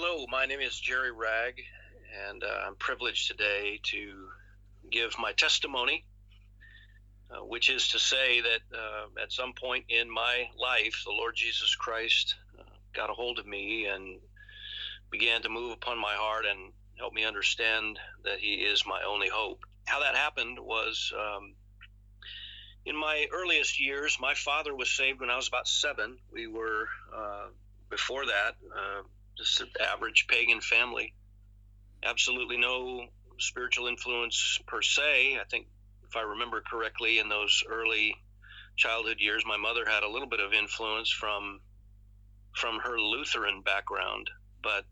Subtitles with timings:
[0.00, 1.60] Hello, my name is Jerry Wragg,
[2.28, 4.28] and uh, I'm privileged today to
[4.92, 6.04] give my testimony,
[7.32, 11.34] uh, which is to say that uh, at some point in my life, the Lord
[11.34, 12.62] Jesus Christ uh,
[12.94, 14.20] got a hold of me and
[15.10, 19.28] began to move upon my heart and help me understand that He is my only
[19.28, 19.64] hope.
[19.84, 21.54] How that happened was um,
[22.86, 26.18] in my earliest years, my father was saved when I was about seven.
[26.32, 27.46] We were, uh,
[27.90, 29.02] before that, uh,
[29.38, 31.14] just an average pagan family.
[32.02, 33.06] Absolutely no
[33.38, 35.38] spiritual influence per se.
[35.40, 35.68] I think,
[36.08, 38.14] if I remember correctly, in those early
[38.76, 41.60] childhood years, my mother had a little bit of influence from
[42.56, 44.30] from her Lutheran background,
[44.62, 44.84] but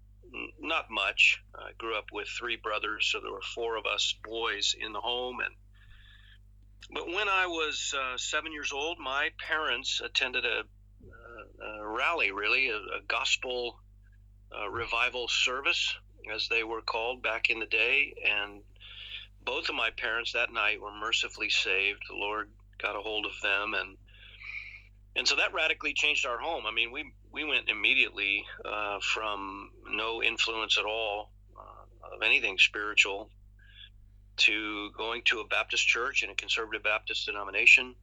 [0.60, 1.42] not much.
[1.54, 5.00] I grew up with three brothers, so there were four of us boys in the
[5.00, 5.54] home, and
[6.92, 10.62] but when I was uh, seven years old, my parents attended a,
[11.64, 13.80] a rally, really, a, a gospel
[14.52, 15.94] uh, revival service,
[16.32, 18.14] as they were called back in the day.
[18.24, 18.62] And
[19.44, 22.02] both of my parents that night were mercifully saved.
[22.08, 23.96] The Lord got a hold of them, and
[25.14, 26.64] and so that radically changed our home.
[26.66, 32.58] I mean, we we went immediately uh, from no influence at all uh, of anything
[32.58, 33.30] spiritual
[34.38, 37.94] to going to a Baptist church in a conservative Baptist denomination.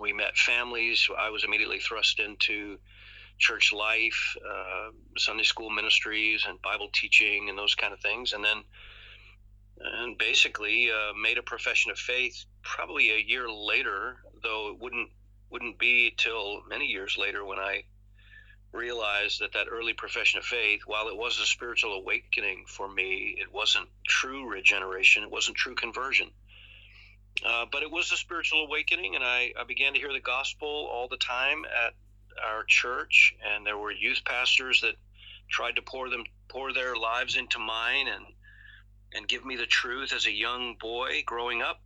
[0.00, 1.08] We met families.
[1.16, 2.78] I was immediately thrust into
[3.38, 8.32] church life, uh, Sunday school ministries, and Bible teaching, and those kind of things.
[8.32, 8.62] And then,
[9.80, 12.44] and basically, uh, made a profession of faith.
[12.62, 15.10] Probably a year later, though it wouldn't
[15.50, 17.84] wouldn't be till many years later when I
[18.72, 23.36] realized that that early profession of faith, while it was a spiritual awakening for me,
[23.38, 25.22] it wasn't true regeneration.
[25.22, 26.30] It wasn't true conversion.
[27.44, 30.88] Uh, but it was a spiritual awakening, and I, I began to hear the gospel
[30.92, 31.94] all the time at
[32.42, 34.94] our church, and there were youth pastors that
[35.48, 38.24] tried to pour them pour their lives into mine and
[39.14, 41.80] and give me the truth as a young boy growing up.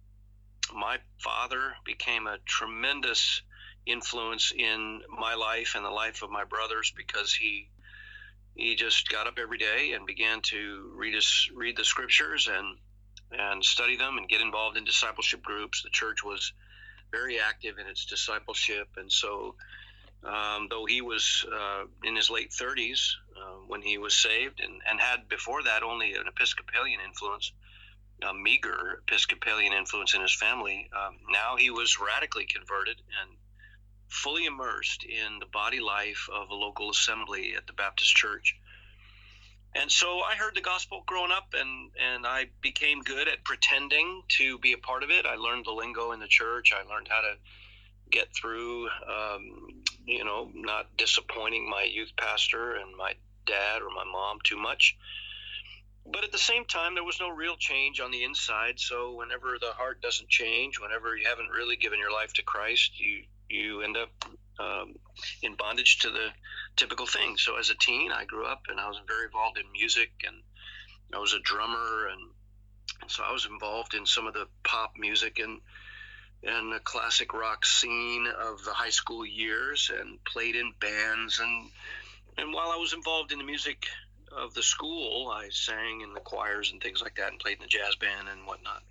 [0.74, 3.42] My father became a tremendous
[3.86, 7.68] influence in my life and the life of my brothers because he
[8.54, 12.76] he just got up every day and began to read us read the scriptures and
[13.30, 15.82] and study them and get involved in discipleship groups.
[15.82, 16.52] The church was
[17.10, 19.54] very active in its discipleship, and so
[20.24, 24.80] um, though he was uh, in his late 30s uh, when he was saved and,
[24.88, 27.52] and had before that only an Episcopalian influence,
[28.22, 30.90] a meager Episcopalian influence in his family.
[30.92, 33.36] Um, now he was radically converted and
[34.08, 38.56] fully immersed in the body life of a local assembly at the Baptist Church.
[39.74, 44.22] And so I heard the gospel growing up, and, and I became good at pretending
[44.28, 45.26] to be a part of it.
[45.26, 46.72] I learned the lingo in the church.
[46.72, 47.34] I learned how to
[48.10, 53.14] get through, um, you know, not disappointing my youth pastor and my
[53.46, 54.96] dad or my mom too much.
[56.10, 58.80] But at the same time, there was no real change on the inside.
[58.80, 62.98] So whenever the heart doesn't change, whenever you haven't really given your life to Christ,
[62.98, 64.10] you you end up
[64.58, 64.94] um,
[65.42, 66.28] in bondage to the
[66.76, 67.42] typical things.
[67.42, 70.36] So as a teen, I grew up and I was very involved in music and
[71.14, 72.30] I was a drummer and,
[73.00, 75.60] and so I was involved in some of the pop music and
[76.42, 81.70] and the classic rock scene of the high school years and played in bands and
[82.36, 83.86] and while I was involved in the music
[84.30, 87.62] of the school, I sang in the choirs and things like that and played in
[87.62, 88.82] the jazz band and whatnot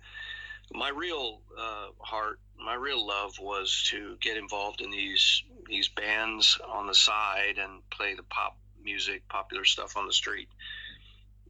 [0.72, 6.58] my real uh, heart, my real love was to get involved in these these bands
[6.66, 10.48] on the side and play the pop music, popular stuff on the street.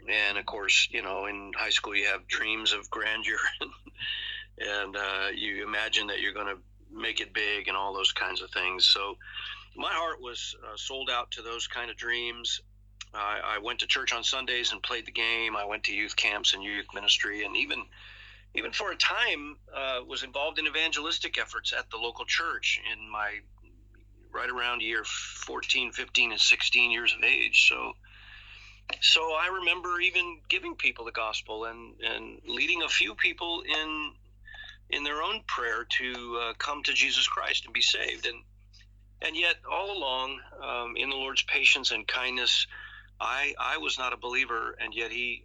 [0.09, 3.70] And of course, you know, in high school, you have dreams of grandeur, and,
[4.61, 6.59] and uh, you imagine that you're going to
[6.93, 8.87] make it big and all those kinds of things.
[8.87, 9.17] So,
[9.77, 12.61] my heart was uh, sold out to those kind of dreams.
[13.15, 15.57] I went to church on Sundays and played the game.
[15.57, 17.85] I went to youth camps and youth ministry, and even
[18.55, 23.11] even for a time, uh, was involved in evangelistic efforts at the local church in
[23.11, 23.41] my
[24.33, 27.69] right around year 14, 15, and 16 years of age.
[27.69, 27.93] So,
[29.01, 34.13] so I remember even giving people the gospel and, and leading a few people in
[34.91, 38.27] in their own prayer to uh, come to Jesus Christ and be saved.
[38.27, 38.43] And
[39.21, 42.67] and yet, all along, um, in the Lord's patience and kindness,
[43.21, 45.45] I I was not a believer, and yet He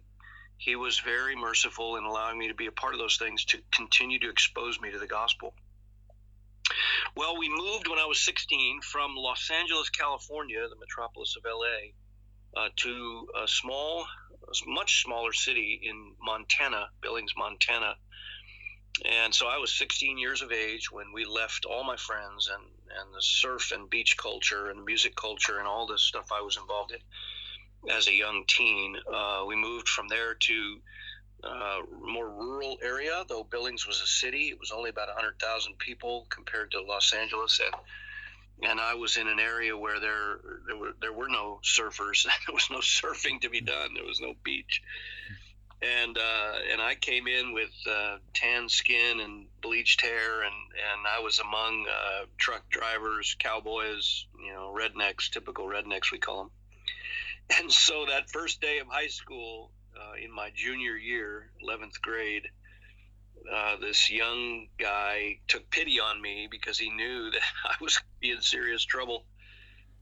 [0.56, 3.58] he was very merciful in allowing me to be a part of those things to
[3.70, 5.54] continue to expose me to the gospel.
[7.16, 12.60] Well, we moved when I was 16 from Los Angeles, California, the metropolis of LA,
[12.60, 14.06] uh, to a small,
[14.66, 17.96] much smaller city in Montana, Billings, Montana.
[19.04, 22.62] And so I was 16 years of age when we left all my friends and,
[22.62, 26.56] and the surf and beach culture and music culture and all this stuff I was
[26.56, 26.98] involved in
[27.90, 28.96] as a young teen.
[29.12, 30.78] Uh, we moved from there to
[31.42, 34.48] uh, more rural area, though Billings was a city.
[34.48, 37.74] It was only about 100,000 people compared to Los Angeles, and
[38.62, 42.24] and I was in an area where there there were there were no surfers.
[42.46, 43.94] there was no surfing to be done.
[43.94, 44.80] There was no beach,
[45.84, 51.06] and uh, and I came in with uh, tan skin and bleached hair, and and
[51.06, 56.50] I was among uh, truck drivers, cowboys, you know, rednecks, typical rednecks we call them.
[57.58, 62.48] And so that first day of high school, uh, in my junior year, 11th grade,
[63.52, 68.40] uh, this young guy took pity on me because he knew that I was in
[68.40, 69.26] serious trouble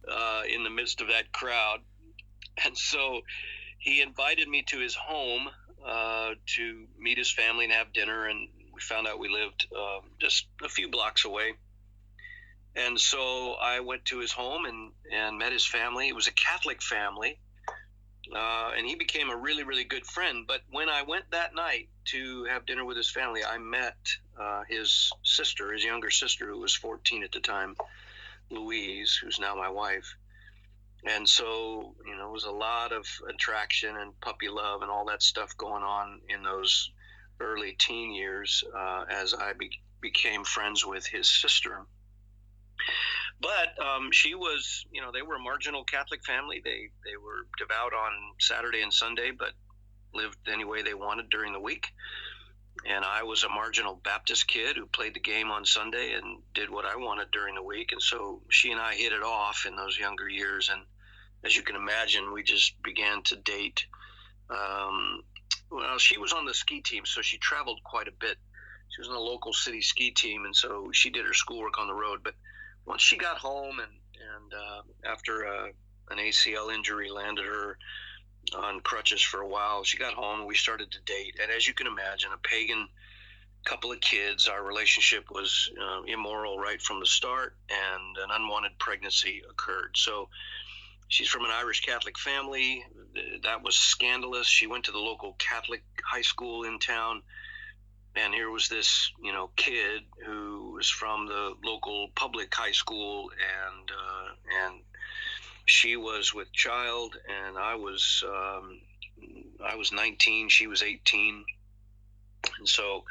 [0.08, 1.81] uh, in the midst of that crowd.
[2.64, 3.23] And so
[3.79, 5.49] he invited me to his home
[5.87, 8.26] uh, to meet his family and have dinner.
[8.26, 11.55] And we found out we lived um, just a few blocks away.
[12.75, 16.08] And so I went to his home and, and met his family.
[16.08, 17.38] It was a Catholic family
[18.34, 20.46] uh, and he became a really, really good friend.
[20.46, 23.96] But when I went that night to have dinner with his family, I met
[24.40, 27.76] uh, his sister, his younger sister, who was 14 at the time,
[28.50, 30.17] Louise, who's now my wife.
[31.04, 35.04] And so, you know, it was a lot of attraction and puppy love and all
[35.06, 36.90] that stuff going on in those
[37.40, 41.87] early teen years uh, as I be- became friends with his sister.
[43.40, 46.60] But um, she was, you know, they were a marginal Catholic family.
[46.64, 49.50] They they were devout on Saturday and Sunday, but
[50.14, 51.88] lived any way they wanted during the week.
[52.87, 56.70] And I was a marginal Baptist kid who played the game on Sunday and did
[56.70, 57.93] what I wanted during the week.
[57.93, 60.70] And so she and I hit it off in those younger years.
[60.72, 60.82] And
[61.44, 63.85] as you can imagine, we just began to date.
[64.50, 65.23] Um,
[65.71, 68.37] well, she was on the ski team, so she traveled quite a bit.
[68.91, 71.87] She was on a local city ski team, and so she did her schoolwork on
[71.87, 72.21] the road.
[72.23, 72.35] But
[72.85, 73.93] once she got home and
[74.35, 75.67] and uh, after uh,
[76.11, 77.79] an ACL injury landed her
[78.56, 81.39] on crutches for a while, she got home and we started to date.
[81.43, 82.89] And as you can imagine, a pagan
[83.65, 88.77] couple of kids, our relationship was uh, immoral right from the start, and an unwanted
[88.79, 89.93] pregnancy occurred.
[89.94, 90.29] So
[91.08, 92.84] she's from an Irish Catholic family.
[93.43, 94.46] That was scandalous.
[94.46, 97.22] She went to the local Catholic high school in town.
[98.14, 103.31] And here was this you know kid who was from the local public high school.
[103.31, 104.81] And uh, and
[105.66, 107.16] she was with child.
[107.28, 108.81] And I was um,
[109.64, 111.44] I was 19 she was 18
[112.58, 113.05] and so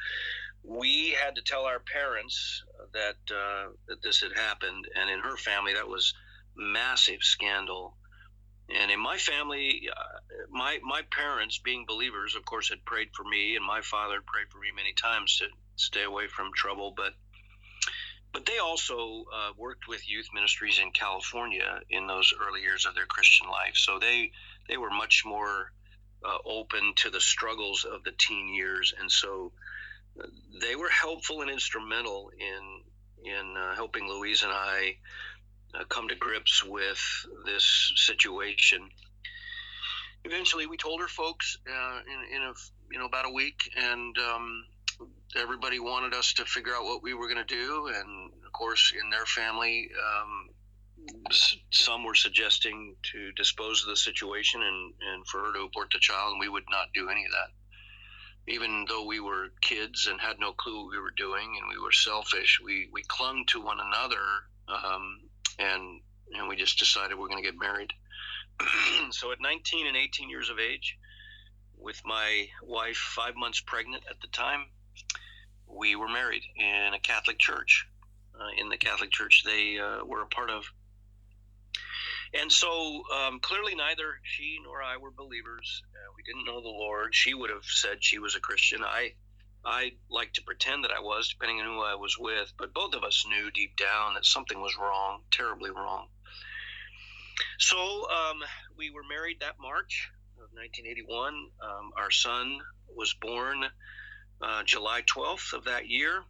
[0.63, 2.63] we had to tell our parents
[2.93, 4.87] that uh, that this had happened.
[4.95, 6.13] And in her family that was
[6.55, 7.95] massive scandal
[8.79, 13.23] and in my family, uh, my my parents, being believers, of course, had prayed for
[13.23, 16.93] me, and my father had prayed for me many times to stay away from trouble.
[16.95, 17.13] But
[18.31, 22.95] but they also uh, worked with youth ministries in California in those early years of
[22.95, 23.75] their Christian life.
[23.75, 24.31] So they
[24.69, 25.71] they were much more
[26.23, 29.51] uh, open to the struggles of the teen years, and so
[30.19, 30.27] uh,
[30.61, 32.83] they were helpful and instrumental in
[33.23, 34.97] in uh, helping Louise and I
[35.73, 37.01] uh, come to grips with
[37.45, 38.89] this situation.
[40.23, 42.53] Eventually, we told her folks uh, in, in a
[42.91, 44.65] you know about a week, and um,
[45.35, 47.87] everybody wanted us to figure out what we were going to do.
[47.87, 50.49] And of course, in their family, um,
[51.71, 55.99] some were suggesting to dispose of the situation and, and for her to abort the
[55.99, 58.51] child, and we would not do any of that.
[58.51, 61.81] Even though we were kids and had no clue what we were doing and we
[61.81, 64.19] were selfish, we, we clung to one another
[64.67, 65.21] um,
[65.61, 66.01] and
[66.33, 67.93] and we just decided we're going to get married.
[69.11, 70.97] so at 19 and 18 years of age,
[71.77, 74.65] with my wife five months pregnant at the time,
[75.67, 77.87] we were married in a Catholic church.
[78.33, 80.63] Uh, in the Catholic church they uh, were a part of.
[82.33, 85.83] And so um, clearly, neither she nor I were believers.
[85.93, 87.13] Uh, we didn't know the Lord.
[87.13, 88.83] She would have said she was a Christian.
[88.83, 89.13] I
[89.63, 92.95] I like to pretend that I was, depending on who I was with, but both
[92.95, 96.07] of us knew deep down that something was wrong, terribly wrong.
[97.59, 97.77] So
[98.09, 98.41] um,
[98.77, 101.33] we were married that March of 1981.
[101.61, 102.59] Um, our son
[102.95, 103.65] was born
[104.41, 106.23] uh, July 12th of that year.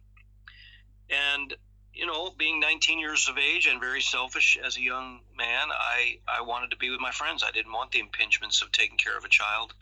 [1.08, 1.54] And,
[1.94, 6.18] you know, being 19 years of age and very selfish as a young man, I,
[6.28, 7.42] I wanted to be with my friends.
[7.46, 9.74] I didn't want the impingements of taking care of a child.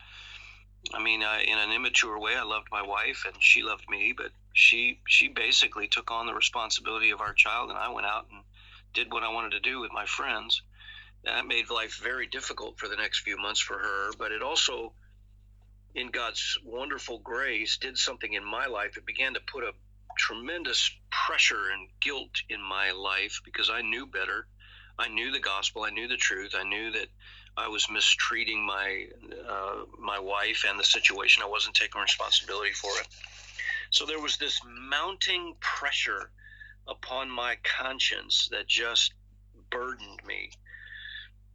[0.93, 4.13] I mean, uh, in an immature way, I loved my wife and she loved me,
[4.15, 8.27] but she she basically took on the responsibility of our child, and I went out
[8.31, 8.43] and
[8.93, 10.61] did what I wanted to do with my friends.
[11.23, 14.93] That made life very difficult for the next few months for her, but it also,
[15.93, 18.97] in God's wonderful grace, did something in my life.
[18.97, 19.73] It began to put a
[20.17, 24.47] tremendous pressure and guilt in my life because I knew better.
[24.97, 25.83] I knew the gospel.
[25.83, 26.53] I knew the truth.
[26.55, 27.07] I knew that
[27.57, 29.07] I was mistreating my
[29.49, 31.43] uh, my wife and the situation.
[31.43, 33.07] I wasn't taking responsibility for it.
[33.89, 36.31] So there was this mounting pressure
[36.87, 39.13] upon my conscience that just
[39.69, 40.51] burdened me.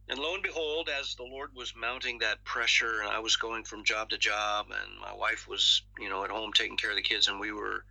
[0.09, 3.65] And lo and behold, as the Lord was mounting that pressure, and I was going
[3.65, 6.95] from job to job, and my wife was, you know, at home taking care of
[6.95, 7.83] the kids, and we were,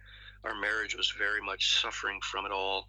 [0.42, 2.88] our marriage was very much suffering from it all.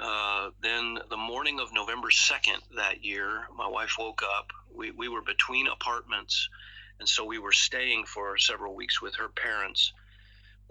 [0.00, 4.50] Uh, then the morning of November 2nd that year, my wife woke up.
[4.74, 6.48] We, we were between apartments,
[6.98, 9.92] and so we were staying for several weeks with her parents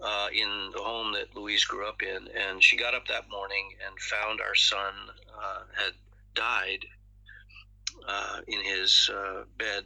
[0.01, 2.27] uh, in the home that Louise grew up in.
[2.35, 4.93] And she got up that morning and found our son
[5.37, 5.93] uh, had
[6.33, 6.85] died
[8.07, 9.83] uh, in his uh, bed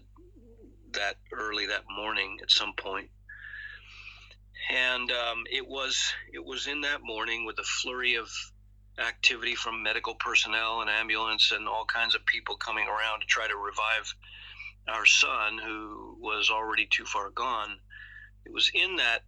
[0.93, 3.09] that early that morning at some point.
[4.71, 8.29] And um, it was it was in that morning with a flurry of
[8.99, 13.47] activity from medical personnel and ambulance and all kinds of people coming around to try
[13.47, 14.13] to revive
[14.87, 17.79] our son who was already too far gone.
[18.45, 19.23] It was in that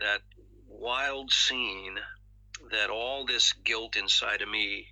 [0.00, 0.22] that
[0.68, 1.98] wild scene
[2.70, 4.86] that all this guilt inside of me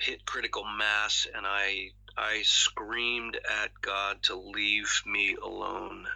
[0.00, 6.06] hit critical mass and I I screamed at God to leave me alone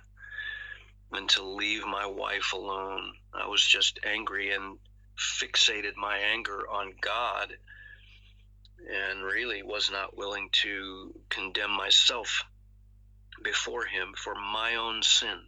[1.12, 3.14] and to leave my wife alone.
[3.32, 4.78] I was just angry and
[5.18, 7.54] fixated my anger on God
[8.90, 12.44] and really was not willing to condemn myself
[13.42, 15.38] before Him for my own sin.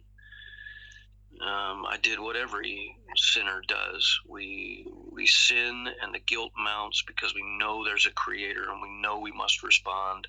[1.41, 4.19] Um, I did what every sinner does.
[4.27, 8.89] We we sin, and the guilt mounts because we know there's a Creator, and we
[8.89, 10.27] know we must respond.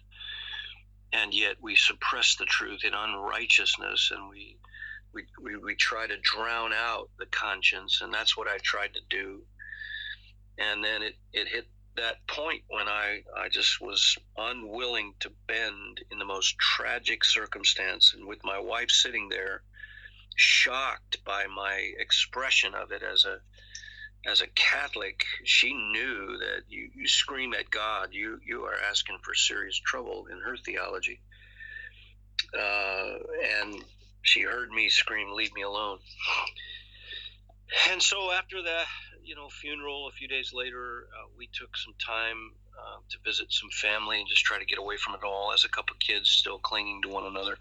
[1.11, 4.59] And yet we suppress the truth in unrighteousness, and we
[5.12, 9.00] we, we, we try to drown out the conscience, and that's what I tried to
[9.09, 9.43] do.
[10.59, 16.00] And then it, it hit that point when I, I just was unwilling to bend
[16.11, 18.15] in the most tragic circumstance.
[18.17, 19.62] And with my wife sitting there,
[20.37, 23.41] shocked by my expression of it as a
[24.27, 29.19] as a Catholic, she knew that you, you scream at God, you you are asking
[29.23, 31.21] for serious trouble in her theology.
[32.57, 33.19] Uh,
[33.61, 33.85] and
[34.22, 35.98] she heard me scream, "Leave me alone."
[37.90, 38.87] And so after that,
[39.22, 43.52] you know funeral, a few days later, uh, we took some time uh, to visit
[43.52, 46.30] some family and just try to get away from it all as a couple kids
[46.30, 47.58] still clinging to one another.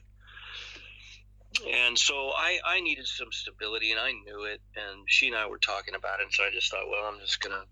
[1.65, 4.61] And so I, I needed some stability and I knew it.
[4.75, 6.23] And she and I were talking about it.
[6.23, 7.65] And so I just thought, well, I'm just going to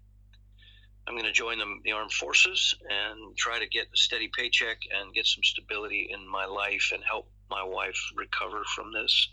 [1.07, 4.79] I'm going to join the, the, armed forces and try to get a steady paycheck
[4.91, 9.29] and get some stability in my life and help my wife recover from this.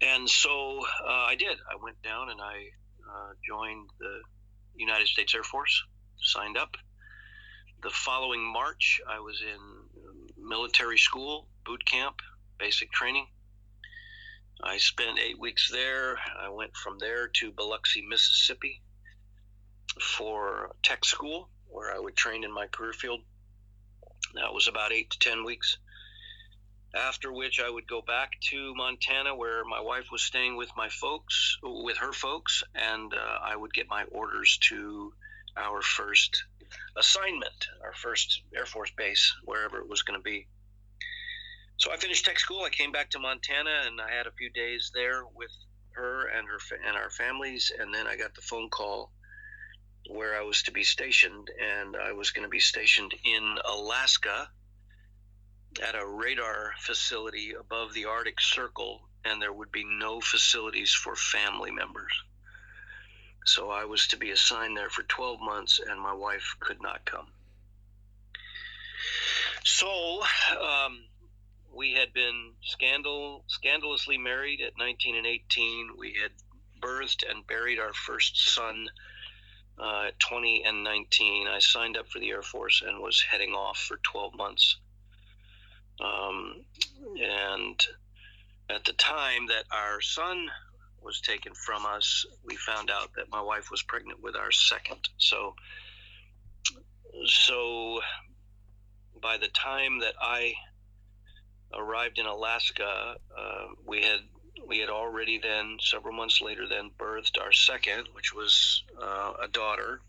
[0.00, 1.58] And so uh, I did.
[1.70, 2.70] I went down and I
[3.08, 4.20] uh, joined the
[4.76, 5.82] United States Air Force,
[6.22, 6.76] signed up.
[7.82, 12.16] The following March, I was in military school, boot camp,
[12.58, 13.26] basic training.
[14.62, 16.18] I spent eight weeks there.
[16.38, 18.82] I went from there to Biloxi, Mississippi
[20.00, 23.20] for tech school, where I would train in my career field.
[24.34, 25.78] That was about eight to 10 weeks.
[26.94, 30.88] After which I would go back to Montana where my wife was staying with my
[30.88, 35.12] folks, with her folks, and uh, I would get my orders to
[35.56, 36.44] our first
[36.96, 40.48] assignment, our first Air Force base, wherever it was going to be.
[41.76, 42.62] So I finished tech school.
[42.62, 45.52] I came back to Montana and I had a few days there with
[45.92, 49.12] her and her and our families, and then I got the phone call
[50.08, 54.48] where I was to be stationed, and I was going to be stationed in Alaska
[55.78, 61.14] at a radar facility above the Arctic Circle, and there would be no facilities for
[61.14, 62.12] family members.
[63.44, 67.04] So I was to be assigned there for 12 months, and my wife could not
[67.04, 67.28] come.
[69.64, 70.22] So
[70.60, 71.04] um,
[71.72, 75.96] we had been scandal scandalously married at 19 and 18.
[75.96, 76.32] We had
[76.80, 78.88] birthed and buried our first son
[79.78, 81.46] uh, at 20 and 19.
[81.46, 84.76] I signed up for the Air Force and was heading off for 12 months
[86.00, 86.64] um,
[87.20, 87.86] and
[88.68, 90.48] at the time that our son
[91.02, 95.08] was taken from us, we found out that my wife was pregnant with our second.
[95.18, 95.54] So,
[97.24, 98.00] so
[99.20, 100.54] by the time that I
[101.74, 104.20] arrived in Alaska, uh, we had
[104.66, 109.48] we had already then several months later then birthed our second, which was uh, a
[109.48, 110.00] daughter,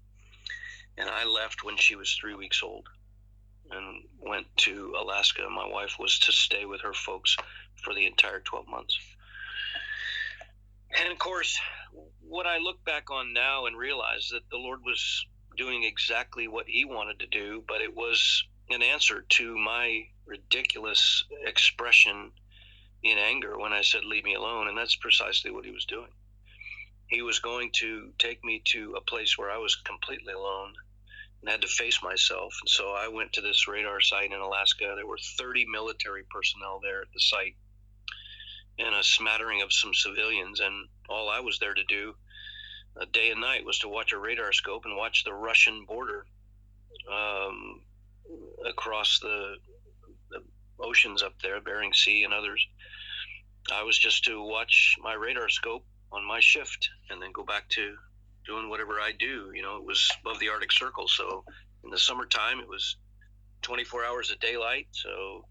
[0.97, 2.87] and I left when she was three weeks old
[3.71, 5.41] and went to Alaska.
[5.49, 7.37] My wife was to stay with her folks
[7.75, 8.97] for the entire 12 months.
[10.99, 11.57] And of course,
[12.21, 15.25] what I look back on now and realize that the Lord was
[15.57, 21.25] doing exactly what He wanted to do, but it was an answer to my ridiculous
[21.45, 22.31] expression
[23.03, 24.67] in anger when I said, Leave me alone.
[24.67, 26.11] And that's precisely what he was doing.
[27.07, 30.73] He was going to take me to a place where I was completely alone
[31.41, 32.55] and had to face myself.
[32.61, 34.93] And so I went to this radar site in Alaska.
[34.95, 37.55] There were 30 military personnel there at the site
[38.77, 40.59] and a smattering of some civilians.
[40.59, 42.15] And all I was there to do,
[42.99, 46.25] uh, day and night, was to watch a radar scope and watch the Russian border
[47.11, 47.81] um,
[48.67, 49.55] across the,
[50.29, 50.43] the
[50.79, 52.65] oceans up there, Bering Sea and others.
[53.71, 57.69] I was just to watch my radar scope on my shift and then go back
[57.69, 57.95] to
[58.45, 59.51] doing whatever I do.
[59.53, 61.43] You know, it was above the Arctic Circle, so
[61.83, 62.95] in the summertime it was
[63.61, 64.87] 24 hours of daylight.
[64.91, 65.45] So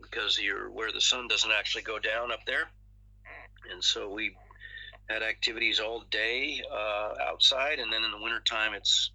[0.00, 2.68] because you're where the sun doesn't actually go down up there,
[3.72, 4.36] and so we
[5.08, 9.10] had activities all day uh, outside, and then in the wintertime it's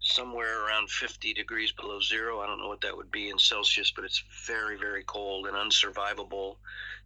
[0.00, 2.40] somewhere around 50 degrees below zero.
[2.40, 5.56] I don't know what that would be in Celsius, but it's very, very cold and
[5.56, 6.56] unsurvivable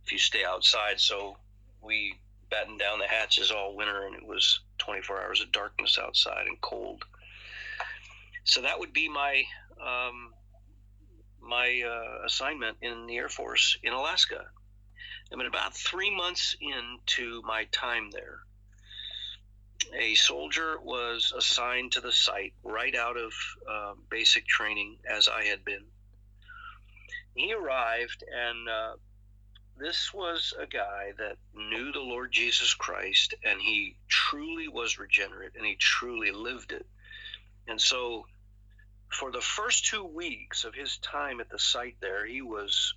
[0.05, 1.01] if you stay outside.
[1.01, 1.37] So
[1.83, 2.15] we
[2.51, 6.61] battened down the hatches all winter, and it was 24 hours of darkness outside and
[6.61, 7.05] cold.
[8.45, 9.45] So that would be my
[9.81, 10.33] um,
[11.41, 14.45] my uh, assignment in the Air Force in Alaska.
[15.33, 18.41] I mean, about three months into my time there,
[19.99, 23.33] a soldier was assigned to the site right out of
[23.69, 25.85] uh, basic training, as I had been.
[27.35, 28.93] He arrived, and uh,
[29.79, 35.53] this was a guy that knew the Lord Jesus Christ, and he truly was regenerate,
[35.57, 36.87] and he truly lived it.
[37.67, 38.27] And so,
[39.09, 42.95] for the first two weeks of his time at the site there, he was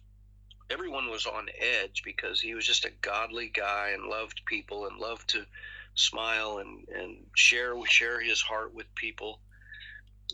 [0.69, 4.99] everyone was on edge because he was just a godly guy and loved people and
[4.99, 5.45] loved to
[5.95, 9.39] smile and, and share share his heart with people.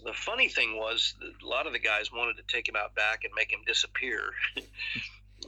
[0.04, 3.24] The funny thing was a lot of the guys wanted to take him out back
[3.24, 4.34] and make him disappear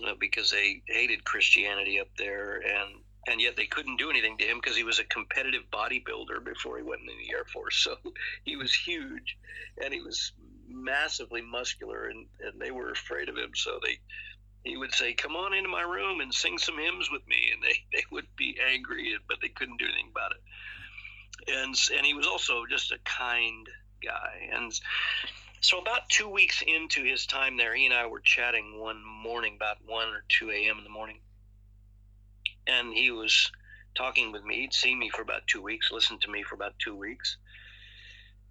[0.04, 2.96] Uh, because they hated Christianity up there and
[3.28, 6.78] and yet they couldn't do anything to him because he was a competitive bodybuilder before
[6.78, 7.88] he went in the Air Force.
[8.04, 8.12] So
[8.44, 9.38] he was huge
[9.84, 10.32] and he was
[10.68, 13.52] massively muscular and, and they were afraid of him.
[13.56, 14.00] So they
[14.64, 17.62] he would say, "Come on into my room and sing some hymns with me," and
[17.64, 21.52] they, they would be angry, but they couldn't do anything about it.
[21.56, 23.70] And and he was also just a kind
[24.04, 24.50] guy.
[24.54, 24.74] And
[25.66, 29.56] so about two weeks into his time there, he and I were chatting one morning,
[29.56, 30.78] about one or two a.m.
[30.78, 31.18] in the morning,
[32.68, 33.52] and he was
[33.96, 34.62] talking with me.
[34.62, 37.38] He'd seen me for about two weeks, listened to me for about two weeks,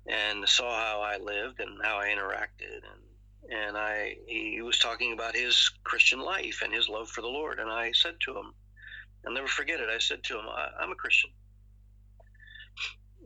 [0.08, 3.04] and saw how I lived and how I interacted and
[3.48, 7.58] and I he was talking about his Christian life and his love for the Lord.
[7.58, 8.54] And I said to him,
[9.26, 9.88] I'll never forget it.
[9.88, 10.46] I said to him,
[10.80, 11.30] I'm a Christian.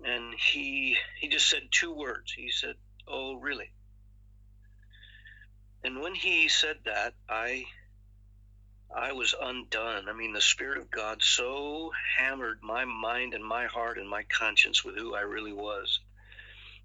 [0.04, 2.32] And he he just said two words.
[2.32, 2.74] He said,
[3.06, 3.70] "Oh, really?"
[5.88, 7.64] And when he said that, I
[8.94, 10.08] I was undone.
[10.08, 14.22] I mean, the Spirit of God so hammered my mind and my heart and my
[14.22, 16.00] conscience with who I really was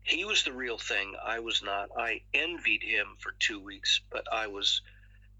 [0.03, 1.15] he was the real thing.
[1.23, 1.89] I was not.
[1.97, 4.81] I envied him for two weeks, but I was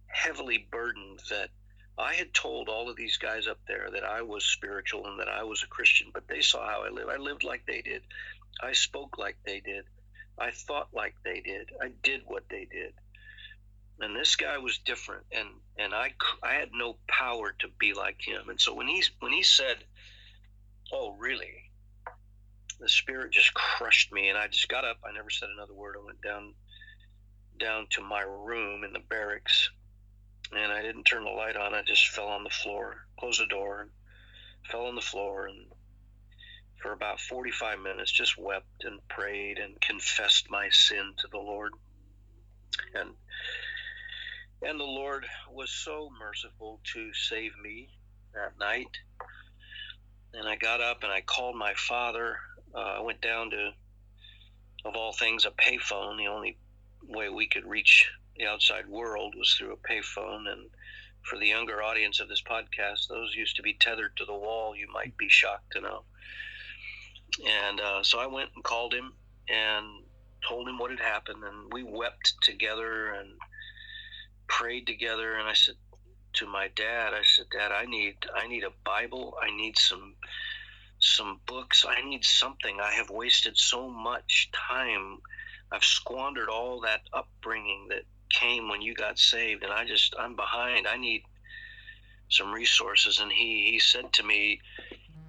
[0.07, 1.49] heavily burdened that
[1.97, 5.27] I had told all of these guys up there that I was spiritual and that
[5.27, 7.09] I was a Christian, but they saw how I lived.
[7.09, 8.03] I lived like they did.
[8.61, 9.83] I spoke like they did.
[10.37, 11.69] I thought like they did.
[11.81, 12.93] I did what they did.
[14.03, 16.13] And this guy was different, and and I
[16.43, 18.49] I had no power to be like him.
[18.49, 19.85] And so when he when he said,
[20.91, 21.71] "Oh, really?"
[22.79, 24.97] the spirit just crushed me, and I just got up.
[25.07, 25.95] I never said another word.
[25.97, 26.53] I went down
[27.57, 29.69] down to my room in the barracks,
[30.51, 31.73] and I didn't turn the light on.
[31.73, 33.91] I just fell on the floor, closed the door, and
[34.69, 35.67] fell on the floor, and
[36.81, 41.71] for about 45 minutes just wept and prayed and confessed my sin to the Lord.
[42.93, 43.11] And
[44.65, 47.89] and the Lord was so merciful to save me
[48.33, 48.97] that night.
[50.33, 52.37] And I got up and I called my father
[52.75, 53.71] uh, I went down to,
[54.85, 56.17] of all things, a payphone.
[56.17, 56.57] The only
[57.07, 60.51] way we could reach the outside world was through a payphone.
[60.51, 60.69] And
[61.21, 64.75] for the younger audience of this podcast, those used to be tethered to the wall.
[64.75, 66.03] You might be shocked to know.
[67.47, 69.13] And uh, so I went and called him
[69.49, 69.85] and
[70.47, 73.29] told him what had happened, and we wept together and
[74.47, 75.35] prayed together.
[75.35, 75.75] And I said
[76.33, 79.37] to my dad, I said, Dad, I need I need a Bible.
[79.41, 80.15] I need some
[80.99, 81.85] some books.
[81.87, 82.79] I need something.
[82.81, 85.19] I have wasted so much time.
[85.71, 90.35] I've squandered all that upbringing that came when you got saved, and I just I'm
[90.35, 90.87] behind.
[90.87, 91.23] I need
[92.29, 93.19] some resources.
[93.19, 94.61] And he he said to me,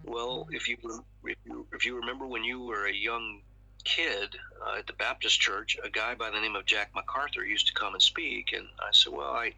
[0.05, 0.77] "Well, if you
[1.25, 3.43] if you if you remember when you were a young
[3.85, 4.35] kid
[4.67, 7.75] uh, at the Baptist church, a guy by the name of Jack MacArthur used to
[7.75, 8.53] come and speak.
[8.53, 9.53] And I said, Well, I,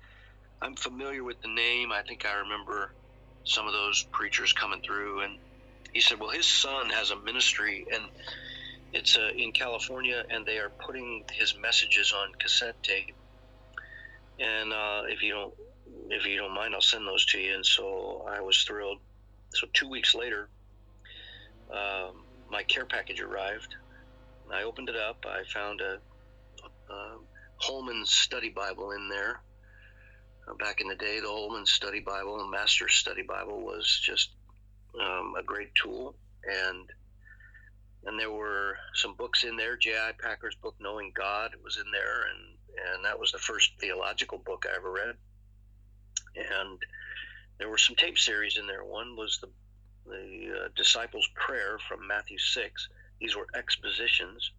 [0.60, 1.92] I'm familiar with the name.
[1.92, 2.90] I think I remember
[3.44, 5.22] some of those preachers coming through.
[5.22, 5.38] And
[5.92, 8.04] he said, Well, his son has a ministry, and
[8.92, 13.16] it's uh, in California, and they are putting his messages on cassette tape.
[14.38, 15.54] And uh, if you don't,
[16.10, 17.54] if you don't mind, I'll send those to you.
[17.54, 18.98] And so I was thrilled.
[19.54, 20.48] So two weeks later,
[21.70, 23.74] um, my care package arrived.
[24.52, 25.24] I opened it up.
[25.26, 25.98] I found a,
[26.92, 27.18] a
[27.59, 29.40] Holman Study Bible in there.
[30.48, 34.30] Uh, back in the day, the Holman Study Bible and Master Study Bible was just
[35.00, 36.88] um, a great tool, and
[38.04, 39.76] and there were some books in there.
[39.76, 40.12] J.I.
[40.20, 44.64] Packer's book "Knowing God" was in there, and and that was the first theological book
[44.70, 45.16] I ever read.
[46.37, 46.78] And
[47.59, 48.85] there were some tape series in there.
[48.85, 49.48] One was the
[50.06, 52.88] the uh, disciples' prayer from Matthew six.
[53.20, 54.50] These were expositions,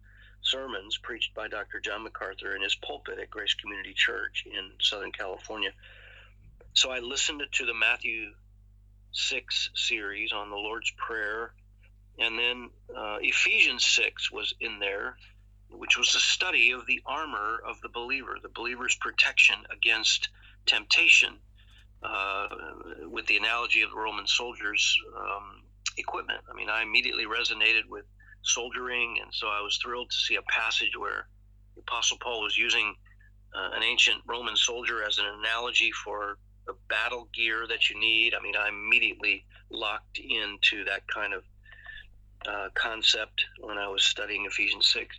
[0.42, 1.80] sermons preached by Dr.
[1.80, 5.70] John MacArthur in his pulpit at Grace Community Church in Southern California.
[6.74, 8.32] So I listened to the Matthew
[9.12, 11.52] 6 series on the Lord's Prayer.
[12.18, 15.16] And then uh, Ephesians 6 was in there,
[15.70, 20.28] which was a study of the armor of the believer, the believer's protection against
[20.66, 21.34] temptation,
[22.02, 22.48] uh,
[23.08, 25.62] with the analogy of the Roman soldiers' um,
[25.96, 26.40] equipment.
[26.50, 28.04] I mean, I immediately resonated with
[28.42, 31.26] soldiering, and so I was thrilled to see a passage where
[31.74, 32.94] the Apostle Paul was using
[33.54, 38.34] uh, an ancient Roman soldier as an analogy for the battle gear that you need.
[38.34, 41.42] I mean, I immediately locked into that kind of
[42.46, 45.16] uh, concept when I was studying Ephesians 6.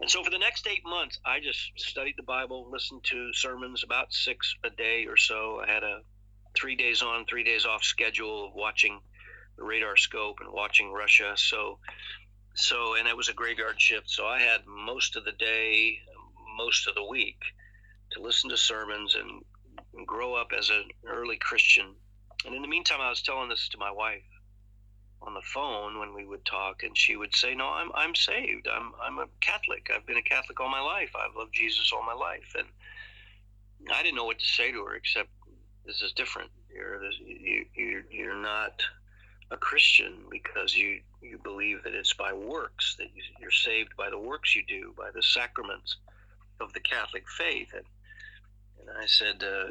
[0.00, 3.84] And so for the next eight months, I just studied the Bible, listened to sermons,
[3.84, 5.60] about six a day or so.
[5.60, 6.00] I had a
[6.54, 8.98] three days on, three days off schedule of watching
[9.58, 11.34] the radar scope and watching Russia.
[11.36, 11.78] So,
[12.60, 14.10] so, and it was a graveyard shift.
[14.10, 15.98] So I had most of the day,
[16.56, 17.40] most of the week
[18.12, 21.94] to listen to sermons and grow up as an early Christian.
[22.44, 24.22] And in the meantime, I was telling this to my wife
[25.22, 28.68] on the phone when we would talk, and she would say, "No, I'm I'm saved.
[28.68, 29.90] I'm I'm a Catholic.
[29.94, 31.10] I've been a Catholic all my life.
[31.14, 32.68] I've loved Jesus all my life." And
[33.92, 35.28] I didn't know what to say to her except,
[35.84, 36.50] "This is different.
[36.72, 38.82] You're you, you're you're not
[39.50, 44.08] a Christian because you you believe that it's by works that you, you're saved by
[44.08, 45.96] the works you do by the sacraments
[46.60, 47.84] of the Catholic faith." And
[48.80, 49.70] and I said, uh,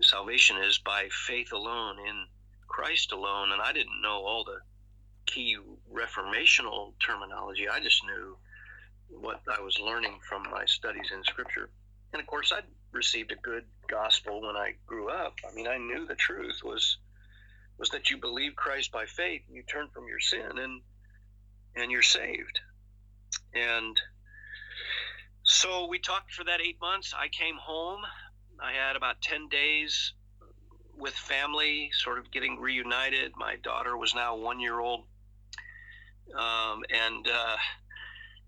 [0.00, 2.26] salvation is by faith alone, in
[2.68, 3.52] Christ alone.
[3.52, 4.60] And I didn't know all the
[5.26, 5.56] key
[5.92, 7.68] reformational terminology.
[7.68, 8.36] I just knew
[9.08, 11.70] what I was learning from my studies in Scripture.
[12.12, 15.34] And of course, I'd received a good gospel when I grew up.
[15.48, 16.98] I mean, I knew the truth was
[17.78, 20.80] was that you believe Christ by faith, and you turn from your sin, and
[21.76, 22.60] and you're saved.
[23.52, 24.00] And
[25.42, 27.14] so we talked for that eight months.
[27.16, 28.00] I came home.
[28.60, 30.12] I had about 10 days
[30.96, 33.32] with family, sort of getting reunited.
[33.36, 35.04] My daughter was now one year old.
[36.36, 37.56] Um, and, uh,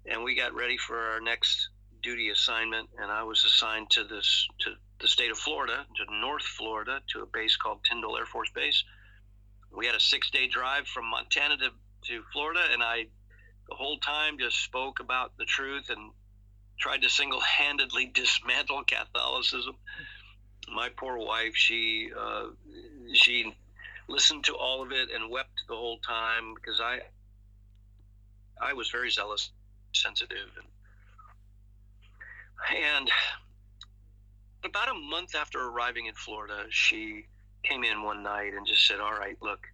[0.07, 1.69] and we got ready for our next
[2.03, 2.89] duty assignment.
[2.99, 7.23] And I was assigned to this, to the state of Florida, to North Florida, to
[7.23, 8.83] a base called Tyndall Air Force Base.
[9.75, 11.71] We had a six day drive from Montana to,
[12.09, 12.61] to Florida.
[12.73, 13.07] And I,
[13.69, 16.13] the whole time, just spoke about the truth and
[16.79, 19.77] tried to single-handedly dismantle Catholicism.
[20.75, 22.47] My poor wife, she uh,
[23.13, 23.55] she
[24.09, 27.01] listened to all of it and wept the whole time because I
[28.61, 29.51] I was very zealous,
[29.93, 30.67] sensitive, and
[32.75, 33.11] and
[34.65, 37.27] about a month after arriving in Florida, she
[37.69, 39.67] came in one night and just said, "All right, look,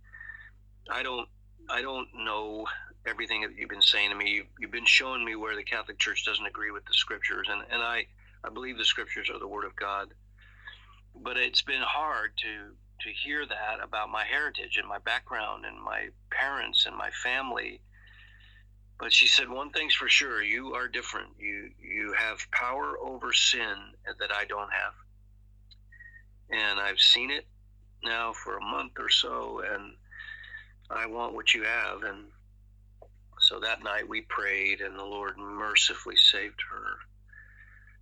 [0.91, 1.29] I don't
[1.71, 2.67] I don't know
[3.07, 4.31] everything that you've been saying to me.
[4.31, 7.63] You've, you've been showing me where the Catholic Church doesn't agree with the scriptures, and,
[7.71, 8.07] and I,
[8.45, 10.09] I believe the scriptures are the Word of God.
[11.15, 15.83] But it's been hard to to hear that about my heritage and my background and
[15.83, 17.81] my parents and my family.
[18.99, 21.29] But she said one thing's for sure: you are different.
[21.39, 23.77] You you have power over sin
[24.19, 24.95] that I don't have,
[26.51, 27.47] and I've seen it
[28.03, 29.93] now for a month or so, and
[30.91, 32.03] I want what you have.
[32.03, 32.27] And
[33.41, 36.97] so that night we prayed, and the Lord mercifully saved her.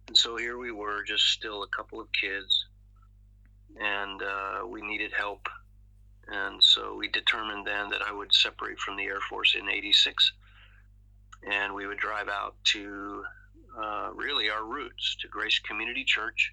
[0.09, 2.67] And so here we were, just still a couple of kids,
[3.79, 5.49] and uh, we needed help.
[6.29, 10.33] And so we determined then that I would separate from the Air Force in 86,
[11.51, 13.25] and we would drive out to
[13.81, 16.53] uh, really our roots to Grace Community Church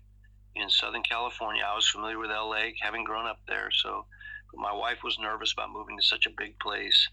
[0.61, 1.63] in Southern California.
[1.65, 4.05] I was familiar with LA, having grown up there, so
[4.53, 7.09] my wife was nervous about moving to such a big place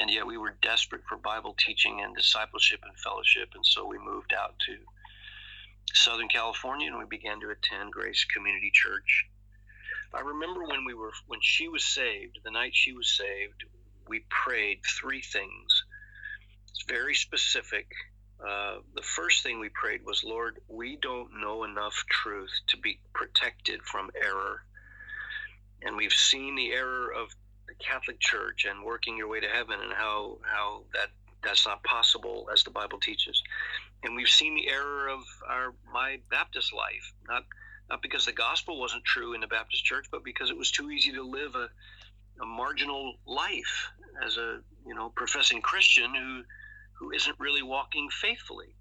[0.00, 3.98] and yet we were desperate for Bible teaching and discipleship and fellowship, and so we
[3.98, 4.76] moved out to
[5.92, 9.26] Southern California and we began to attend Grace Community Church.
[10.14, 13.64] I remember when we were when she was saved, the night she was saved,
[14.08, 15.84] we prayed three things.
[16.70, 17.86] It's very specific.
[18.46, 22.98] Uh, the first thing we prayed was, Lord, we don't know enough truth to be
[23.12, 24.62] protected from error.
[25.82, 27.34] And we've seen the error of
[27.68, 31.10] the Catholic Church and working your way to heaven and how, how that
[31.42, 33.42] that's not possible as the Bible teaches.
[34.02, 37.44] And we've seen the error of our my Baptist life, not
[37.88, 40.90] not because the gospel wasn't true in the Baptist church, but because it was too
[40.90, 41.68] easy to live a,
[42.42, 43.90] a marginal life
[44.24, 46.42] as a you know professing Christian who
[47.00, 48.76] who isn't really walking faithfully.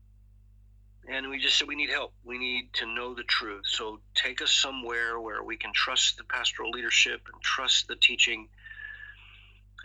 [1.10, 2.14] And we just said we need help.
[2.24, 3.64] We need to know the truth.
[3.66, 8.50] So take us somewhere where we can trust the pastoral leadership and trust the teaching.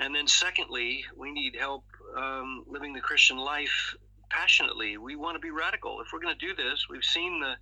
[0.00, 1.84] And then, secondly, we need help
[2.16, 3.94] um, living the Christian life
[4.28, 4.98] passionately.
[4.98, 6.00] We want to be radical.
[6.00, 7.54] If we're going to do this, we've seen the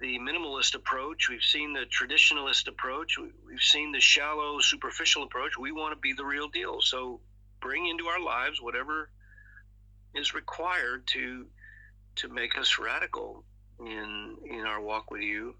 [0.00, 5.56] the minimalist approach, we've seen the traditionalist approach, we've seen the shallow, superficial approach.
[5.56, 6.80] We want to be the real deal.
[6.80, 7.20] So
[7.60, 9.10] bring into our lives whatever
[10.14, 11.46] is required to
[12.14, 13.44] to make us radical
[13.80, 15.54] in in our walk with you.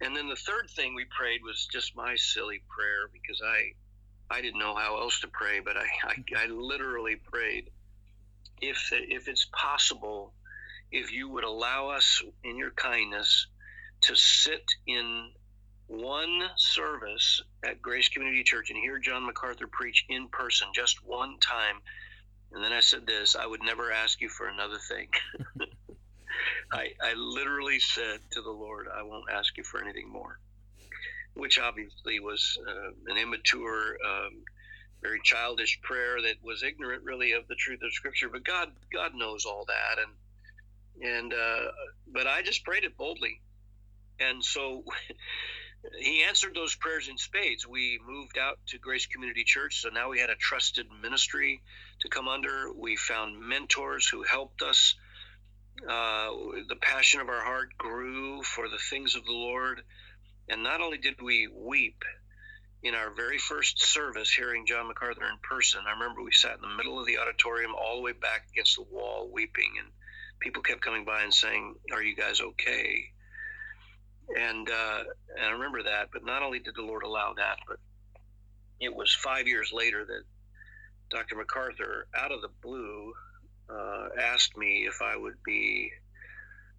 [0.00, 3.72] And then the third thing we prayed was just my silly prayer because I
[4.30, 7.70] I didn't know how else to pray, but I I, I literally prayed
[8.60, 10.32] if if it's possible,
[10.90, 13.46] if you would allow us in your kindness
[14.02, 15.30] to sit in
[15.88, 21.38] one service at Grace Community Church and hear John MacArthur preach in person just one
[21.40, 21.80] time
[22.52, 25.08] and then I said this I would never ask you for another thing.
[26.72, 30.38] I, I literally said to the Lord, I won't ask you for anything more,
[31.34, 34.42] which obviously was uh, an immature, um,
[35.02, 38.28] very childish prayer that was ignorant really of the truth of Scripture.
[38.28, 40.12] But God, God knows all that, and
[41.08, 41.70] and uh,
[42.12, 43.40] but I just prayed it boldly,
[44.18, 44.82] and so
[45.98, 47.66] he answered those prayers in spades.
[47.66, 51.62] We moved out to Grace Community Church, so now we had a trusted ministry
[52.00, 52.72] to come under.
[52.72, 54.94] We found mentors who helped us.
[55.82, 56.30] Uh,
[56.68, 59.82] the passion of our heart grew for the things of the Lord.
[60.48, 62.04] And not only did we weep
[62.82, 66.62] in our very first service hearing John MacArthur in person, I remember we sat in
[66.62, 69.72] the middle of the auditorium all the way back against the wall weeping.
[69.78, 69.88] And
[70.40, 73.10] people kept coming by and saying, Are you guys okay?
[74.34, 75.04] And, uh,
[75.36, 76.08] and I remember that.
[76.12, 77.78] But not only did the Lord allow that, but
[78.80, 80.22] it was five years later that
[81.10, 81.36] Dr.
[81.36, 83.12] MacArthur, out of the blue,
[83.70, 85.90] uh, asked me if I would be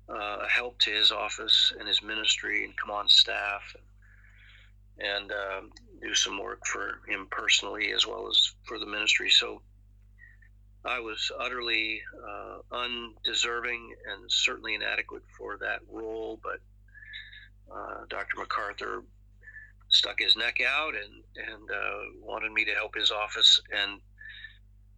[0.09, 3.75] uh, a help to his office and his ministry and come on staff
[4.99, 9.29] and, and um, do some work for him personally as well as for the ministry.
[9.29, 9.61] So
[10.85, 16.59] I was utterly uh, undeserving and certainly inadequate for that role, but
[17.73, 18.37] uh, Dr.
[18.37, 19.03] MacArthur
[19.89, 24.01] stuck his neck out and and uh, wanted me to help his office and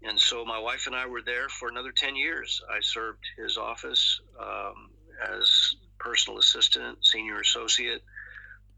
[0.02, 2.62] and so my wife and I were there for another 10 years.
[2.70, 8.02] I served his office um, as personal assistant, senior associate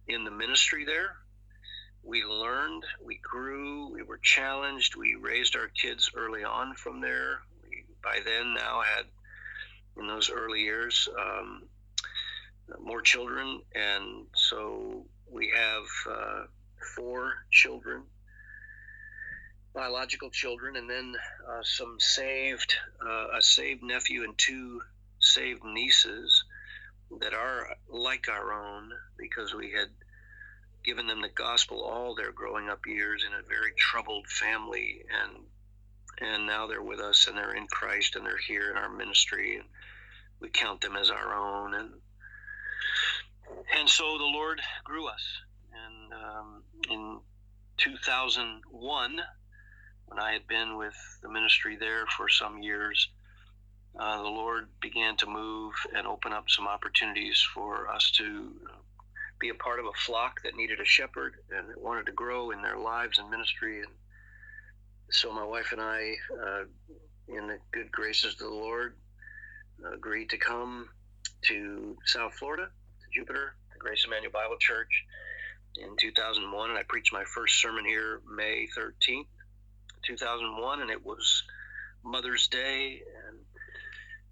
[0.08, 1.16] in the ministry there.
[2.04, 7.42] We learned, we grew, we were challenged, we raised our kids early on from there.
[7.70, 9.06] We, by then, now had,
[9.98, 11.64] in those early years, um,
[12.80, 13.62] more children.
[13.76, 16.44] And so we have uh,
[16.96, 18.04] four children
[19.74, 21.16] biological children, and then
[21.50, 24.82] uh, some saved, uh, a saved nephew and two
[25.20, 26.44] saved nieces
[27.20, 29.90] that are like our own because we had
[30.84, 35.44] given them the gospel all their growing up years in a very troubled family and
[36.20, 39.58] and now they're with us and they're in Christ and they're here in our ministry
[39.58, 39.66] and
[40.40, 41.90] we count them as our own and
[43.78, 45.26] and so the Lord grew us
[45.74, 47.20] and um, in
[47.78, 49.22] 2001
[50.12, 53.10] when I had been with the ministry there for some years,
[53.98, 58.52] uh, the Lord began to move and open up some opportunities for us to
[59.40, 62.62] be a part of a flock that needed a shepherd and wanted to grow in
[62.62, 63.80] their lives and ministry.
[63.80, 63.92] And
[65.10, 66.64] so my wife and I, uh,
[67.30, 68.96] in the good graces of the Lord,
[69.94, 70.90] agreed to come
[71.44, 72.68] to South Florida,
[73.14, 75.06] Jupiter, the Grace Immanuel Bible Church
[75.76, 76.70] in 2001.
[76.70, 79.28] And I preached my first sermon here May 13th
[80.04, 81.44] 2001, and it was
[82.04, 83.38] Mother's Day, and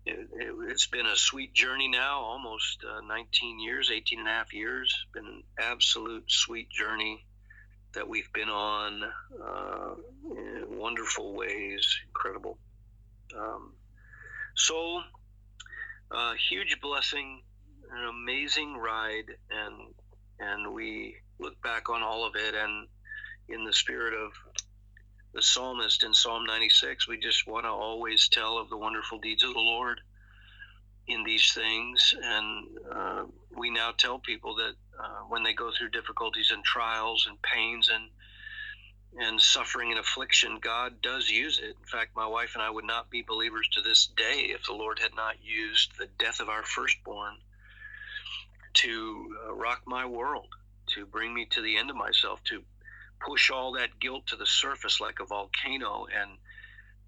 [0.06, 4.32] it, has it, been a sweet journey now, almost uh, 19 years, 18 and a
[4.32, 5.06] half years.
[5.14, 7.26] Been an absolute sweet journey.
[7.94, 9.04] that we've been on
[9.44, 9.96] uh,
[10.70, 12.58] wonderful ways, incredible.
[13.38, 13.74] Um,
[14.56, 15.02] so,
[16.12, 17.42] uh, huge blessing,
[17.92, 19.94] an amazing ride, and
[20.40, 22.88] and we look back on all of it, and
[23.50, 24.32] in the spirit of
[25.34, 29.44] the psalmist in Psalm 96, we just want to always tell of the wonderful deeds
[29.44, 30.02] of the Lord
[31.08, 33.24] in these things, and uh,
[33.58, 37.90] we now tell people that uh, when they go through difficulties and trials and pains
[37.90, 38.10] and
[39.18, 41.76] and suffering and affliction, God does use it.
[41.80, 44.74] In fact, my wife and I would not be believers to this day if the
[44.74, 47.38] Lord had not used the death of our firstborn
[48.74, 50.48] to uh, rock my world,
[50.88, 52.62] to bring me to the end of myself, to
[53.20, 56.32] push all that guilt to the surface like a volcano and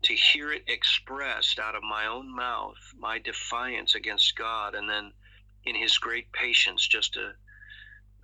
[0.03, 5.11] to hear it expressed out of my own mouth, my defiance against God, and then
[5.63, 7.33] in His great patience, just a,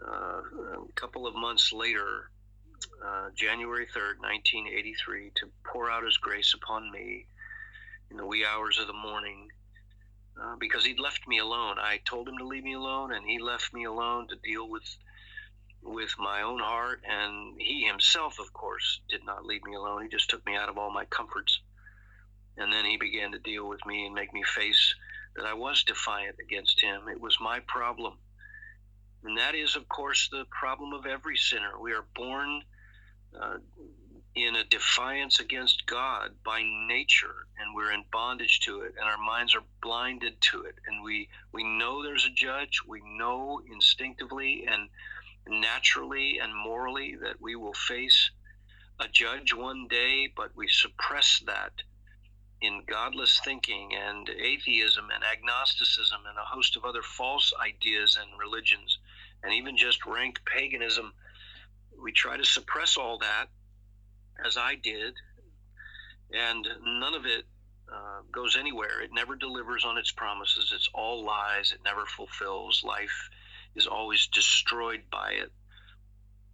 [0.04, 2.32] uh, a couple of months later,
[3.06, 7.28] uh, January 3rd, 1983, to pour out His grace upon me
[8.10, 9.50] in the wee hours of the morning.
[10.40, 11.78] Uh, because he'd left me alone.
[11.80, 14.84] I told him to leave me alone, and he left me alone to deal with
[15.82, 17.02] with my own heart.
[17.08, 20.04] And he himself, of course, did not leave me alone.
[20.04, 21.60] He just took me out of all my comforts.
[22.58, 24.96] And then he began to deal with me and make me face
[25.36, 27.08] that I was defiant against him.
[27.08, 28.14] It was my problem.
[29.24, 31.80] And that is, of course, the problem of every sinner.
[31.80, 32.62] We are born
[33.40, 33.58] uh,
[34.38, 39.18] in a defiance against God by nature, and we're in bondage to it, and our
[39.18, 40.76] minds are blinded to it.
[40.88, 44.90] And we, we know there's a judge, we know instinctively and
[45.62, 48.30] naturally and morally that we will face
[49.00, 51.72] a judge one day, but we suppress that
[52.62, 58.40] in godless thinking and atheism and agnosticism and a host of other false ideas and
[58.40, 59.00] religions,
[59.44, 61.14] and even just rank paganism.
[62.02, 63.48] We try to suppress all that,
[64.46, 65.14] as I did,
[66.32, 67.46] and none of it
[67.92, 69.02] uh, goes anywhere.
[69.02, 70.72] It never delivers on its promises.
[70.76, 71.72] It's all lies.
[71.72, 72.84] It never fulfills.
[72.84, 73.30] Life
[73.76, 75.52] is always destroyed by it.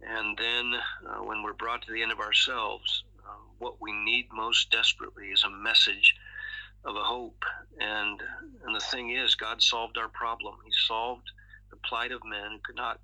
[0.00, 0.74] And then
[1.08, 5.28] uh, when we're brought to the end of ourselves, uh, what we need most desperately
[5.28, 6.14] is a message
[6.84, 7.44] of a hope.
[7.80, 8.20] And,
[8.64, 10.56] and the thing is, God solved our problem.
[10.64, 11.30] He solved
[11.70, 13.00] the plight of men who could not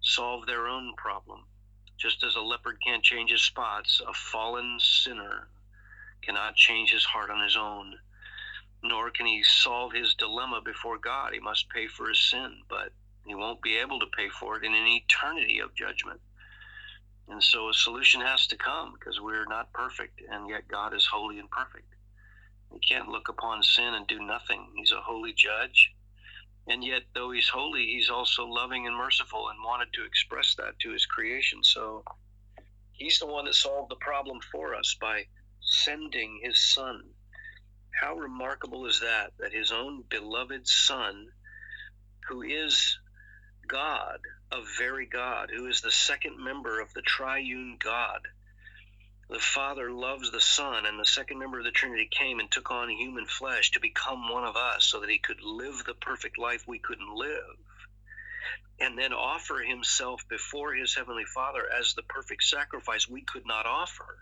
[0.00, 1.40] solve their own problem.
[1.96, 5.48] Just as a leopard can't change his spots, a fallen sinner
[6.22, 7.98] cannot change his heart on his own.
[8.82, 11.32] Nor can he solve his dilemma before God.
[11.32, 12.92] He must pay for his sin, but
[13.26, 16.20] he won't be able to pay for it in an eternity of judgment.
[17.28, 21.06] And so a solution has to come because we're not perfect, and yet God is
[21.06, 21.94] holy and perfect.
[22.70, 24.72] We can't look upon sin and do nothing.
[24.76, 25.94] He's a holy judge.
[26.66, 30.78] And yet, though he's holy, he's also loving and merciful and wanted to express that
[30.80, 31.62] to his creation.
[31.62, 32.04] So
[32.92, 35.26] he's the one that solved the problem for us by
[35.60, 37.02] sending his son.
[38.00, 39.32] How remarkable is that?
[39.38, 41.28] That his own beloved son,
[42.28, 42.98] who is
[43.68, 44.18] God,
[44.50, 48.20] a very God, who is the second member of the triune God.
[49.28, 52.70] The Father loves the Son, and the second member of the Trinity came and took
[52.70, 56.36] on human flesh to become one of us so that he could live the perfect
[56.36, 57.56] life we couldn't live,
[58.78, 63.64] and then offer himself before his Heavenly Father as the perfect sacrifice we could not
[63.64, 64.18] offer.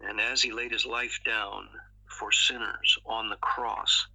[0.00, 1.68] And as he laid his life down
[2.06, 4.08] for sinners on the cross,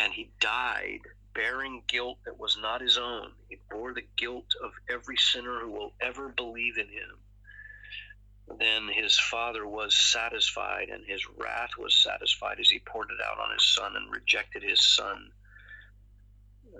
[0.00, 3.30] and he died bearing guilt that was not his own.
[3.48, 7.18] He bore the guilt of every sinner who will ever believe in him.
[8.56, 13.38] Then his father was satisfied, and his wrath was satisfied as he poured it out
[13.38, 15.30] on his son and rejected his son,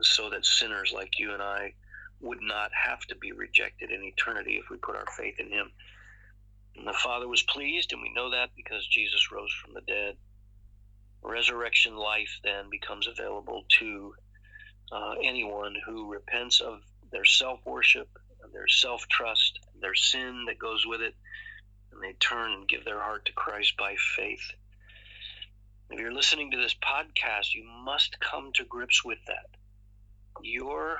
[0.00, 1.74] so that sinners like you and I
[2.20, 5.70] would not have to be rejected in eternity if we put our faith in him.
[6.76, 10.16] And the Father was pleased, and we know that because Jesus rose from the dead.
[11.22, 14.14] Resurrection life then becomes available to
[14.92, 18.08] uh, anyone who repents of their self worship,
[18.52, 21.14] their self trust, their sin that goes with it,
[21.92, 24.52] and they turn and give their heart to Christ by faith.
[25.90, 29.46] If you're listening to this podcast, you must come to grips with that.
[30.42, 30.98] Your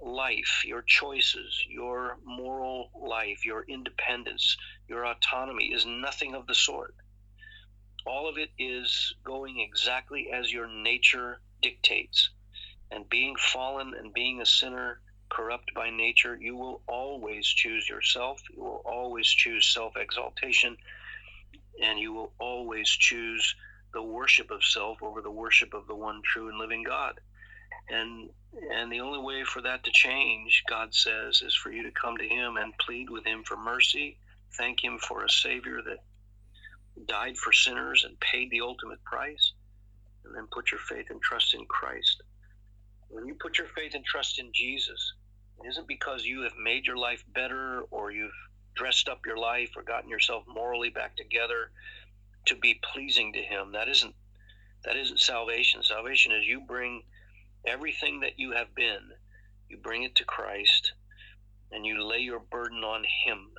[0.00, 4.56] life, your choices, your moral life, your independence,
[4.88, 6.94] your autonomy is nothing of the sort.
[8.04, 12.30] All of it is going exactly as your nature dictates
[12.90, 15.00] and being fallen and being a sinner,
[15.32, 18.42] corrupt by nature, you will always choose yourself.
[18.54, 20.76] You will always choose self exaltation.
[21.82, 23.56] And you will always choose
[23.94, 27.18] the worship of self over the worship of the one true and living God.
[27.88, 28.30] And
[28.70, 32.18] and the only way for that to change, God says, is for you to come
[32.18, 34.18] to Him and plead with Him for mercy,
[34.58, 35.98] thank Him for a Savior that
[37.06, 39.52] died for sinners and paid the ultimate price,
[40.24, 42.22] and then put your faith and trust in Christ.
[43.08, 45.14] When you put your faith and trust in Jesus,
[45.62, 48.32] it isn't because you have made your life better or you've
[48.74, 51.70] dressed up your life or gotten yourself morally back together
[52.46, 53.72] to be pleasing to him.
[53.72, 54.14] That isn't
[54.84, 55.84] that isn't salvation.
[55.84, 57.02] Salvation is you bring
[57.64, 59.12] everything that you have been,
[59.68, 60.92] you bring it to Christ
[61.70, 63.52] and you lay your burden on him.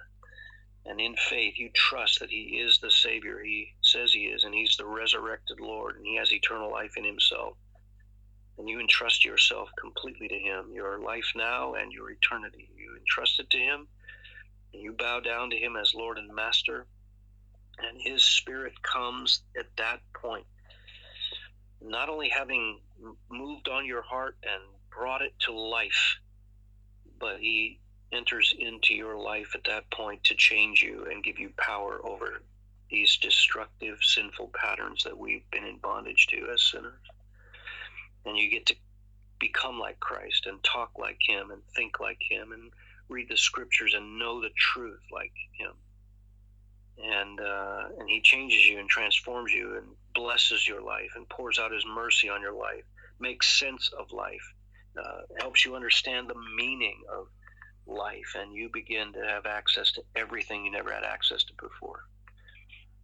[0.85, 4.53] And in faith, you trust that He is the Savior He says He is, and
[4.53, 7.55] He's the resurrected Lord, and He has eternal life in Himself
[8.57, 12.69] and you entrust yourself completely to Him, your life now and your eternity.
[12.77, 13.87] You entrust it to Him,
[14.73, 16.85] and you bow down to Him as Lord and Master,
[17.79, 20.45] and His Spirit comes at that point,
[21.81, 22.79] not only having
[23.29, 26.17] moved on your heart and brought it to life,
[27.19, 27.79] but He
[28.11, 32.43] enters into your life at that point to change you and give you power over
[32.91, 36.99] these destructive, sinful patterns that we've been in bondage to as sinners
[38.25, 38.75] and you get to
[39.39, 42.71] become like Christ and talk like Him and think like Him and
[43.09, 45.73] read the Scriptures and know the truth like Him.
[46.97, 51.59] And uh, and He changes you and transforms you and blesses your life and pours
[51.59, 52.83] out His mercy on your life,
[53.19, 54.53] makes sense of life,
[54.97, 57.27] uh, helps you understand the meaning of
[57.85, 62.05] life, and you begin to have access to everything you never had access to before.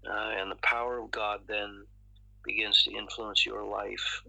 [0.09, 1.85] Uh, and the power of God then
[2.49, 4.23] begins to influence your life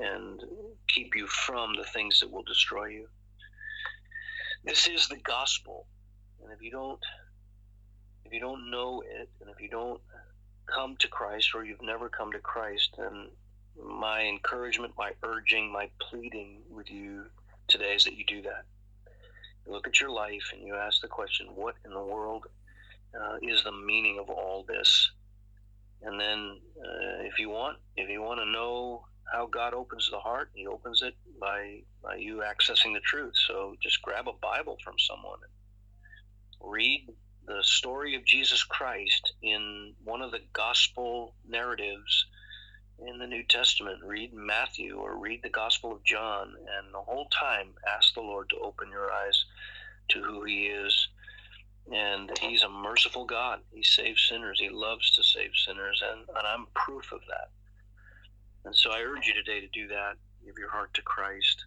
[0.00, 0.40] and
[0.88, 3.06] keep you from the things that will destroy you.
[4.64, 5.86] This is the gospel.
[6.42, 7.00] And if you don't
[8.24, 10.00] if you don't know it and if you don't
[10.74, 13.28] come to Christ or you've never come to Christ, then
[13.76, 17.24] my encouragement, my urging, my pleading with you
[17.68, 18.64] today is that you do that.
[19.66, 22.46] You look at your life and you ask the question, what in the world
[23.14, 25.10] uh, is the meaning of all this?
[26.02, 30.18] And then, uh, if you want, if you want to know how God opens the
[30.18, 33.34] heart, He opens it by by you accessing the truth.
[33.46, 37.08] So just grab a Bible from someone and read
[37.46, 42.26] the story of Jesus Christ in one of the gospel narratives
[43.06, 44.00] in the New Testament.
[44.04, 48.50] Read Matthew or read the Gospel of John, and the whole time ask the Lord
[48.50, 49.44] to open your eyes
[50.10, 51.08] to who He is
[51.90, 53.60] and he's a merciful God.
[53.72, 54.60] He saves sinners.
[54.60, 57.50] He loves to save sinners, and, and I'm proof of that.
[58.64, 60.14] And so I urge you today to do that.
[60.44, 61.64] Give your heart to Christ.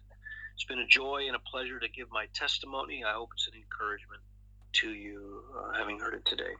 [0.54, 3.04] It's been a joy and a pleasure to give my testimony.
[3.04, 4.22] I hope it's an encouragement
[4.74, 6.54] to you, uh, having heard it today.